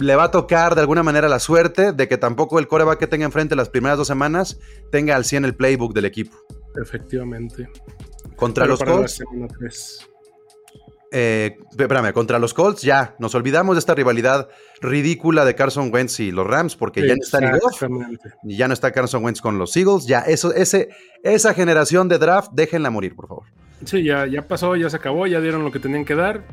[0.00, 3.06] le va a tocar de alguna manera la suerte de que tampoco el coreback que
[3.06, 4.58] tenga enfrente las primeras dos semanas
[4.90, 6.36] tenga al 100 el playbook del equipo.
[6.80, 7.68] Efectivamente.
[8.36, 10.08] Contra Pero los Colts,
[11.10, 14.48] eh, espérame, contra los Colts ya nos olvidamos de esta rivalidad
[14.80, 17.58] ridícula de Carson Wentz y los Rams, porque ya no está
[18.44, 20.06] y ya no está Carson Wentz con los Eagles.
[20.06, 20.90] Ya, eso, ese,
[21.22, 23.44] esa generación de draft, déjenla morir, por favor.
[23.84, 26.44] Sí, ya, ya pasó, ya se acabó, ya dieron lo que tenían que dar.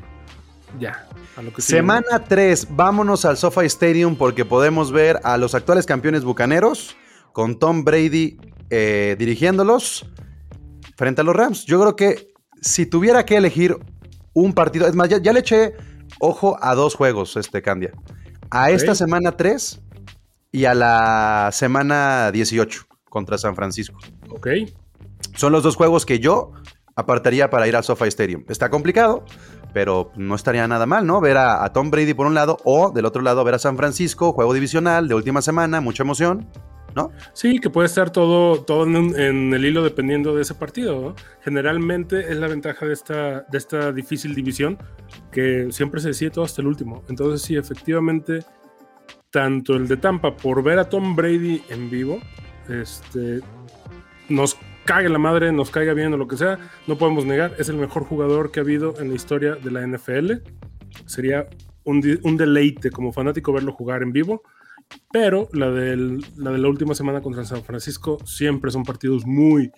[0.80, 1.08] Ya.
[1.38, 1.62] A lo que.
[1.62, 6.96] Semana 3, vámonos al SoFi Stadium porque podemos ver a los actuales campeones bucaneros
[7.34, 8.38] con Tom Brady
[8.70, 10.06] eh, dirigiéndolos
[10.96, 11.66] frente a los Rams.
[11.66, 13.78] Yo creo que si tuviera que elegir
[14.34, 15.76] un partido, es más, ya, ya le eché
[16.20, 17.92] ojo a dos juegos, este Candia.
[18.50, 19.82] A esta semana 3
[20.52, 24.00] y a la semana 18 contra San Francisco.
[24.30, 24.48] Ok.
[25.36, 26.54] Son los dos juegos que yo
[26.96, 28.46] apartaría para ir al SoFi Stadium.
[28.48, 29.26] Está complicado,
[29.76, 31.20] pero no estaría nada mal, ¿no?
[31.20, 34.32] Ver a, Tom Brady por un lado o del otro lado ver a San Francisco,
[34.32, 36.48] juego divisional de última semana, mucha emoción,
[36.96, 37.12] ¿no?
[37.34, 41.14] Sí, que puede estar todo, todo en, el hilo dependiendo de ese partido.
[41.42, 44.78] Generalmente es la ventaja de esta, de esta difícil división
[45.30, 47.04] que siempre se decide todo hasta el último.
[47.10, 48.46] Entonces, sí, efectivamente,
[49.30, 52.22] tanto el de Tampa por ver a Tom Brady en vivo,
[52.70, 53.42] este,
[54.30, 57.70] nos cague la madre, nos caiga bien o lo que sea, no podemos negar, es
[57.70, 60.32] el mejor jugador que ha habido en la historia de la NFL.
[61.06, 61.48] Sería
[61.84, 62.02] un,
[62.38, 64.44] deleite como fanático verlo jugar en vivo.
[65.12, 69.72] Pero la, del- la de la última semana contra San Francisco siempre son partidos muy,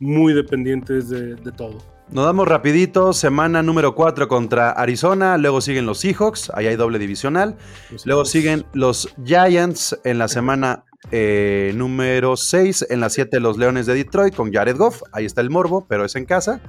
[0.00, 1.78] muy dependientes de, de todo.
[2.10, 6.98] Nos damos rapidito, semana número 4 contra Arizona, luego siguen los Seahawks, ahí hay doble
[6.98, 7.56] divisional,
[7.92, 13.58] Los luego siguen los Giants en la semana eh, número 6, en la 7 los
[13.58, 16.60] Leones de Detroit con Jared Goff, ahí está el morbo, pero es en casa.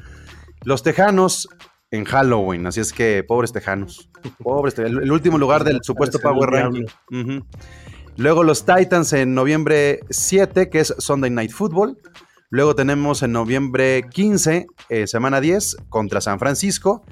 [0.63, 1.49] Los Tejanos
[1.91, 6.49] en Halloween, así es que pobres Tejanos, pobres, el, el último lugar del supuesto Power
[6.49, 6.85] Ranking.
[8.17, 11.97] Luego los Titans en noviembre 7, que es Sunday Night Football.
[12.49, 17.03] Luego tenemos en noviembre 15, eh, semana 10, contra San Francisco.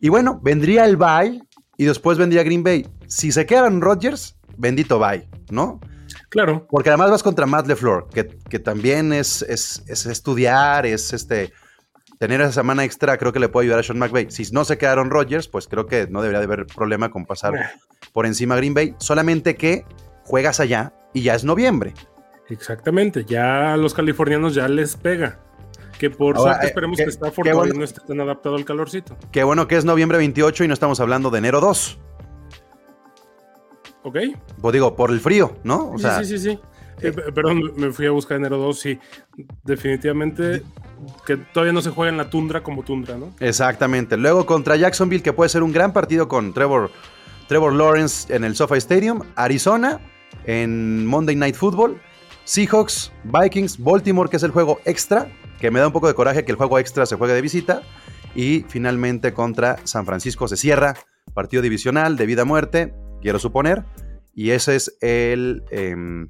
[0.00, 1.42] Y bueno, vendría el bye
[1.76, 2.86] y después vendría Green Bay.
[3.06, 5.80] Si se quedan Rodgers, bendito bye, ¿no?
[6.34, 6.66] Claro.
[6.68, 11.52] Porque además vas contra Matt LeFleur, que, que también es, es, es estudiar, es este
[12.18, 14.30] tener esa semana extra creo que le puede ayudar a Sean McVay.
[14.30, 17.54] Si no se quedaron Rodgers, pues creo que no debería de haber problema con pasar
[18.12, 18.94] por encima a Green Bay.
[18.98, 19.84] Solamente que
[20.24, 21.94] juegas allá y ya es noviembre.
[22.50, 25.38] Exactamente, ya a los californianos ya les pega.
[25.98, 27.74] Que por Ahora, suerte eh, esperemos qué- que Stafford bueno.
[27.74, 29.16] no esté tan adaptado al calorcito.
[29.30, 31.98] Qué bueno que es noviembre 28 y no estamos hablando de enero 2.
[34.04, 34.16] ¿Ok?
[34.60, 35.90] Pues digo, por el frío, ¿no?
[35.90, 36.58] O Sí, sea, sí, sí, sí.
[37.00, 38.98] Eh, p- perdón, me fui a buscar enero 2, sí.
[39.64, 40.62] Definitivamente
[41.26, 43.32] que todavía no se juega en la tundra como tundra, ¿no?
[43.40, 44.16] Exactamente.
[44.16, 46.90] Luego contra Jacksonville, que puede ser un gran partido con Trevor,
[47.48, 49.20] Trevor Lawrence en el SoFi Stadium.
[49.36, 50.00] Arizona
[50.44, 52.00] en Monday Night Football.
[52.44, 55.28] Seahawks, Vikings, Baltimore, que es el juego extra,
[55.60, 57.82] que me da un poco de coraje que el juego extra se juegue de visita.
[58.34, 60.94] Y finalmente contra San Francisco se cierra,
[61.32, 63.84] partido divisional de vida a muerte, quiero suponer.
[64.34, 66.28] Y ese es el, em,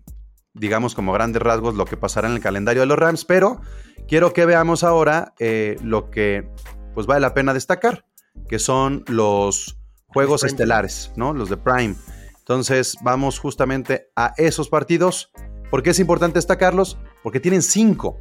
[0.54, 3.24] digamos, como grandes rasgos, lo que pasará en el calendario de los Rams.
[3.24, 3.60] Pero
[4.06, 6.48] quiero que veamos ahora eh, lo que
[6.94, 8.06] pues vale la pena destacar,
[8.48, 9.76] que son los
[10.06, 11.34] juegos estelares, ¿no?
[11.34, 11.96] Los de Prime.
[12.38, 15.32] Entonces vamos justamente a esos partidos.
[15.70, 16.96] ¿Por qué es importante destacarlos?
[17.24, 18.20] Porque tienen cinco.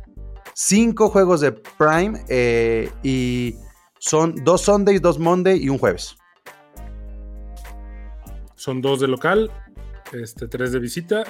[0.55, 3.55] Cinco juegos de Prime eh, y
[3.99, 6.15] son dos Sundays, dos Monday y un jueves.
[8.63, 9.51] Son dos de local,
[10.13, 11.25] este, tres de visita,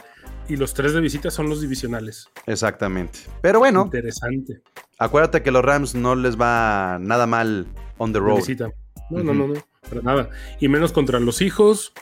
[0.47, 2.29] y los tres de visita son los divisionales.
[2.45, 3.21] Exactamente.
[3.41, 4.61] Pero bueno, Interesante.
[4.99, 7.65] acuérdate que los Rams no les va nada mal
[7.97, 8.35] on the De road.
[8.37, 8.69] visita.
[9.09, 9.55] No, no, no, no,
[9.89, 10.29] para nada.
[10.59, 11.93] Y menos contra los hijos.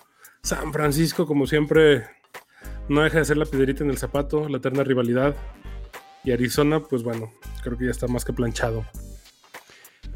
[0.43, 2.07] San Francisco, como siempre,
[2.89, 5.33] no deja de ser la piedrita en el zapato, la eterna rivalidad.
[6.25, 7.31] Y Arizona, pues bueno,
[7.63, 8.85] creo que ya está más que planchado.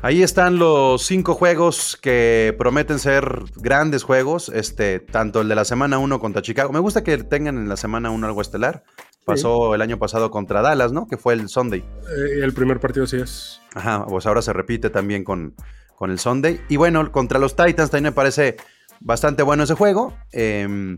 [0.02, 4.50] Ahí están los cinco juegos que prometen ser grandes juegos.
[4.50, 6.72] Este, tanto el de la semana 1 contra Chicago.
[6.72, 8.84] Me gusta que tengan en la semana 1 algo estelar.
[9.26, 11.08] Pasó el año pasado contra Dallas, ¿no?
[11.08, 11.80] Que fue el Sunday.
[11.80, 13.60] Eh, el primer partido sí es.
[13.74, 15.56] Ajá, pues ahora se repite también con,
[15.96, 16.62] con el Sunday.
[16.70, 18.58] Y bueno, contra los Titans también me parece
[19.00, 20.16] bastante bueno ese juego.
[20.32, 20.96] Eh,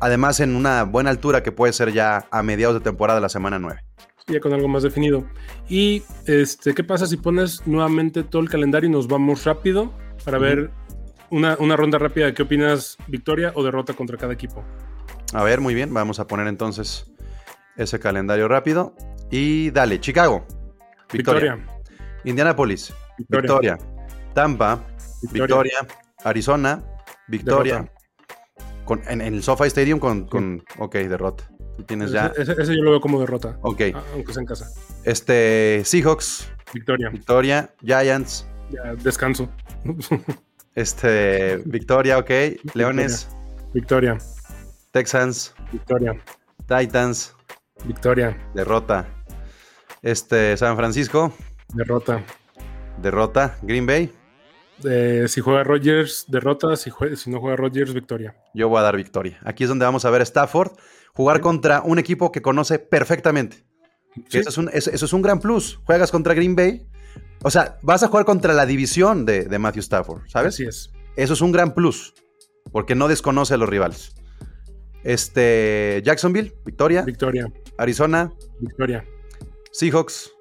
[0.00, 3.58] además, en una buena altura que puede ser ya a mediados de temporada la semana
[3.58, 3.80] 9.
[4.28, 5.24] Ya con algo más definido.
[5.68, 9.92] Y este, ¿qué pasa si pones nuevamente todo el calendario y nos vamos rápido
[10.24, 10.70] para ver
[11.30, 14.64] una, una ronda rápida de qué opinas, victoria o derrota contra cada equipo?
[15.32, 17.12] A ver, muy bien, vamos a poner entonces
[17.76, 18.94] ese calendario rápido.
[19.30, 20.44] Y dale, Chicago.
[21.12, 21.54] Victoria.
[21.54, 21.80] Victoria.
[22.24, 22.92] Indianapolis.
[23.18, 23.42] Victoria.
[23.42, 23.78] Victoria.
[24.34, 24.80] Tampa.
[25.22, 25.46] Victoria.
[25.46, 25.78] Victoria.
[26.24, 26.82] Arizona.
[27.28, 27.92] Victoria.
[28.84, 31.48] Con- en, en el SoFi Stadium con, con- Ok, derrota.
[31.84, 32.32] Tienes ya...
[32.36, 33.58] Ese, ese- ese yo lo veo como derrota.
[33.62, 33.80] Ok.
[33.94, 34.70] a- Aunque sea en casa.
[35.04, 35.82] Este...
[35.84, 36.48] Seahawks.
[36.72, 37.10] Victoria.
[37.10, 37.70] Victoria.
[37.82, 38.46] Giants.
[38.70, 39.48] Ya, descanso.
[40.74, 41.58] Este...
[41.64, 42.30] Victoria, ok.
[42.74, 43.28] Leones.
[43.72, 44.18] Victoria.
[44.92, 45.54] Texans.
[45.72, 46.14] Victoria.
[46.66, 47.34] Titans.
[47.84, 48.36] Victoria.
[48.54, 49.06] Derrota.
[50.02, 50.56] Este...
[50.56, 51.32] San Francisco.
[51.74, 52.22] Derrota.
[53.00, 53.56] Derrota.
[53.62, 54.12] Green Bay.
[54.84, 56.76] Eh, si juega Rodgers, derrota.
[56.76, 56.90] Si,
[57.30, 58.36] no juega Rodgers, victoria.
[58.54, 59.38] Yo voy a dar victoria.
[59.44, 60.72] Aquí es donde vamos a ver a Stafford
[61.14, 63.64] jugar contra un equipo que conoce perfectamente.
[64.28, 64.38] Sí.
[64.38, 65.78] Eso, es un, eso- eso es un gran plus.
[65.84, 66.86] Juegas contra Green Bay.
[67.42, 70.54] O sea, vas a jugar contra la división de, de Matthew Stafford, ¿sabes?
[70.54, 70.90] Así es.
[71.16, 72.14] Eso es un gran plus.
[72.72, 74.14] Porque no desconoce a los rivales.
[75.04, 76.02] Este.
[76.04, 77.02] Jacksonville, victoria.
[77.02, 77.46] Victoria.
[77.78, 79.04] Arizona, Victoria.
[79.70, 80.32] Seahawks,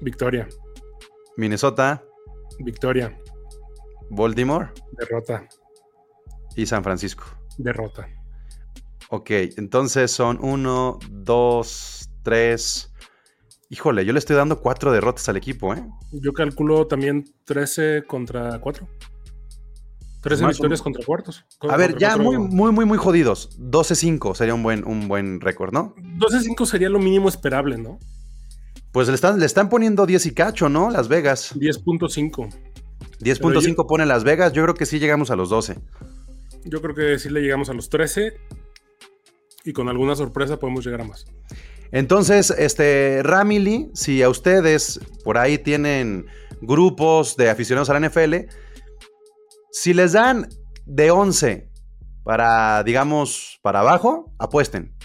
[0.00, 0.48] Victoria.
[1.36, 2.02] Minnesota,
[2.60, 3.18] Victoria.
[4.10, 5.46] Baltimore Derrota.
[6.56, 7.24] y San Francisco.
[7.58, 8.08] Derrota.
[9.10, 12.92] Ok, entonces son uno, dos, tres.
[13.68, 15.84] Híjole, yo le estoy dando cuatro derrotas al equipo, ¿eh?
[16.12, 18.88] Yo calculo también 13 contra 4.
[20.22, 21.44] 13 Más o victorias contra cuartos.
[21.60, 23.56] A ver, Contra ya muy, muy, muy, muy jodidos.
[23.60, 25.94] 12-5 sería un buen, un buen récord, ¿no?
[25.96, 27.98] 12-5 sería lo mínimo esperable, ¿no?
[28.90, 30.90] Pues le están, le están poniendo 10 y cacho, ¿no?
[30.90, 31.54] Las Vegas.
[31.54, 32.48] 10.5.
[33.20, 34.52] 10.5 pone Las Vegas.
[34.52, 35.78] Yo creo que sí llegamos a los 12.
[36.64, 38.34] Yo creo que sí le llegamos a los 13
[39.64, 41.26] y con alguna sorpresa podemos llegar a más.
[41.92, 46.26] Entonces, este, Ramily, si a ustedes por ahí tienen
[46.60, 48.48] grupos de aficionados a la NFL,
[49.70, 50.48] si les dan
[50.84, 51.70] de 11
[52.24, 54.95] para, digamos, para abajo, apuesten.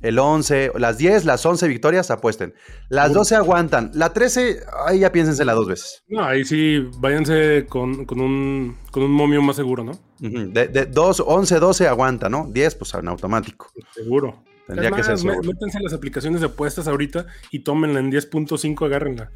[0.00, 2.54] El 11, las 10, las 11 victorias, apuesten.
[2.88, 3.90] Las 12 aguantan.
[3.94, 6.04] La 13, ahí ya piénsensela dos veces.
[6.08, 9.92] No, ahí sí, váyanse con, con un, con un momio más seguro, ¿no?
[9.92, 10.52] Ujú.
[10.52, 12.48] De, de 2, 11, 12 aguanta, ¿no?
[12.50, 13.72] 10, pues en automático.
[13.94, 14.44] Seguro.
[14.68, 15.40] Tendría Es que ser seguro.
[15.42, 19.30] Métanse las aplicaciones de apuestas ahorita y tómenla en 10.5, agárrenla.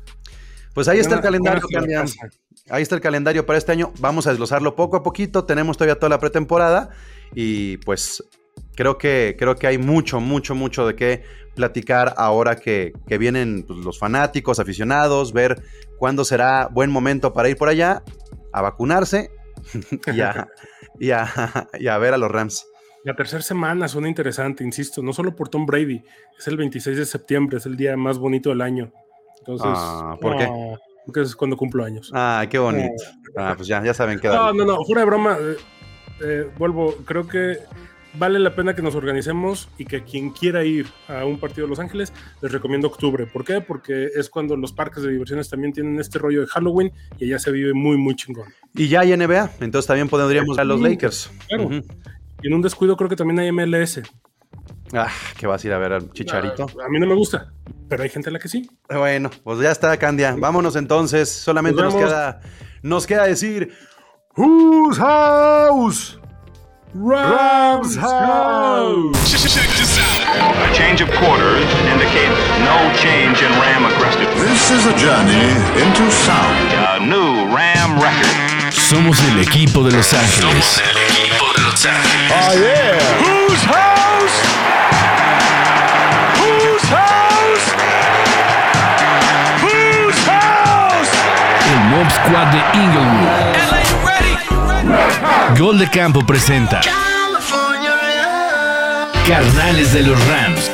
[0.74, 1.62] Pues ahí está el calendario.
[2.70, 3.92] Ahí está el calendario para este año.
[3.98, 5.44] Vamos a desglosarlo poco a poquito.
[5.44, 6.90] Tenemos todavía toda la pretemporada.
[7.34, 8.22] Y pues
[8.74, 11.22] creo que, creo que hay mucho, mucho, mucho de qué
[11.54, 15.62] platicar ahora que, que vienen pues, los fanáticos, aficionados, ver
[15.98, 18.02] cuándo será buen momento para ir por allá
[18.52, 19.30] a vacunarse
[20.06, 20.48] y, a,
[20.98, 21.28] y, a,
[21.78, 22.66] y a ver a los Rams.
[23.04, 26.02] La tercera semana suena interesante, insisto, no solo por Tom Brady,
[26.38, 28.92] es el 26 de septiembre, es el día más bonito del año.
[29.40, 30.44] Entonces, Ah, ¿por qué?
[30.44, 32.12] ah, Porque es cuando cumplo años.
[32.14, 33.02] Ah, qué bonito.
[33.36, 35.56] Ah, pues ya, ya saben qué No, no, no, fuera de broma, eh,
[36.22, 37.58] eh, vuelvo, creo que
[38.14, 41.70] vale la pena que nos organicemos y que quien quiera ir a un partido de
[41.70, 43.26] Los Ángeles, les recomiendo octubre.
[43.26, 43.60] ¿Por qué?
[43.60, 47.38] Porque es cuando los parques de diversiones también tienen este rollo de Halloween y allá
[47.38, 48.52] se vive muy, muy chingón.
[48.74, 51.30] Y ya hay NBA, entonces también podríamos ir a los Lakers.
[51.48, 51.70] Claro.
[52.42, 54.02] Y en un descuido creo que también hay MLS.
[54.92, 56.66] Ah, que vas a ir a ver al Chicharito.
[56.84, 57.52] A mí no me gusta,
[57.88, 58.68] pero hay gente a la que sí.
[58.88, 60.36] Bueno, pues ya está, Candia.
[60.38, 61.30] Vámonos entonces.
[61.30, 62.40] Solamente Nos queda,
[62.82, 63.72] nos queda decir:
[64.36, 66.21] Whose house?
[66.94, 69.16] Rams house.
[69.32, 72.36] A change of quarters indicates
[72.68, 74.36] no change in Ram aggressiveness.
[74.36, 76.68] This is a journey into sound.
[76.92, 78.36] A new Ram record.
[78.74, 80.82] Somos el equipo de Los Ángeles.
[80.84, 82.30] El equipo de Los Ángeles.
[82.30, 83.00] Oh, yeah.
[83.24, 84.36] Whose house?
[86.36, 87.72] Whose house?
[89.64, 91.10] Whose house?
[91.72, 93.61] El Mob Squad de Inglewood.
[95.58, 96.80] Gol de Campo presenta
[99.26, 100.70] Carnales de los Rams.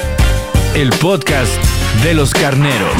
[0.75, 1.53] El podcast
[2.03, 2.93] de los carneros.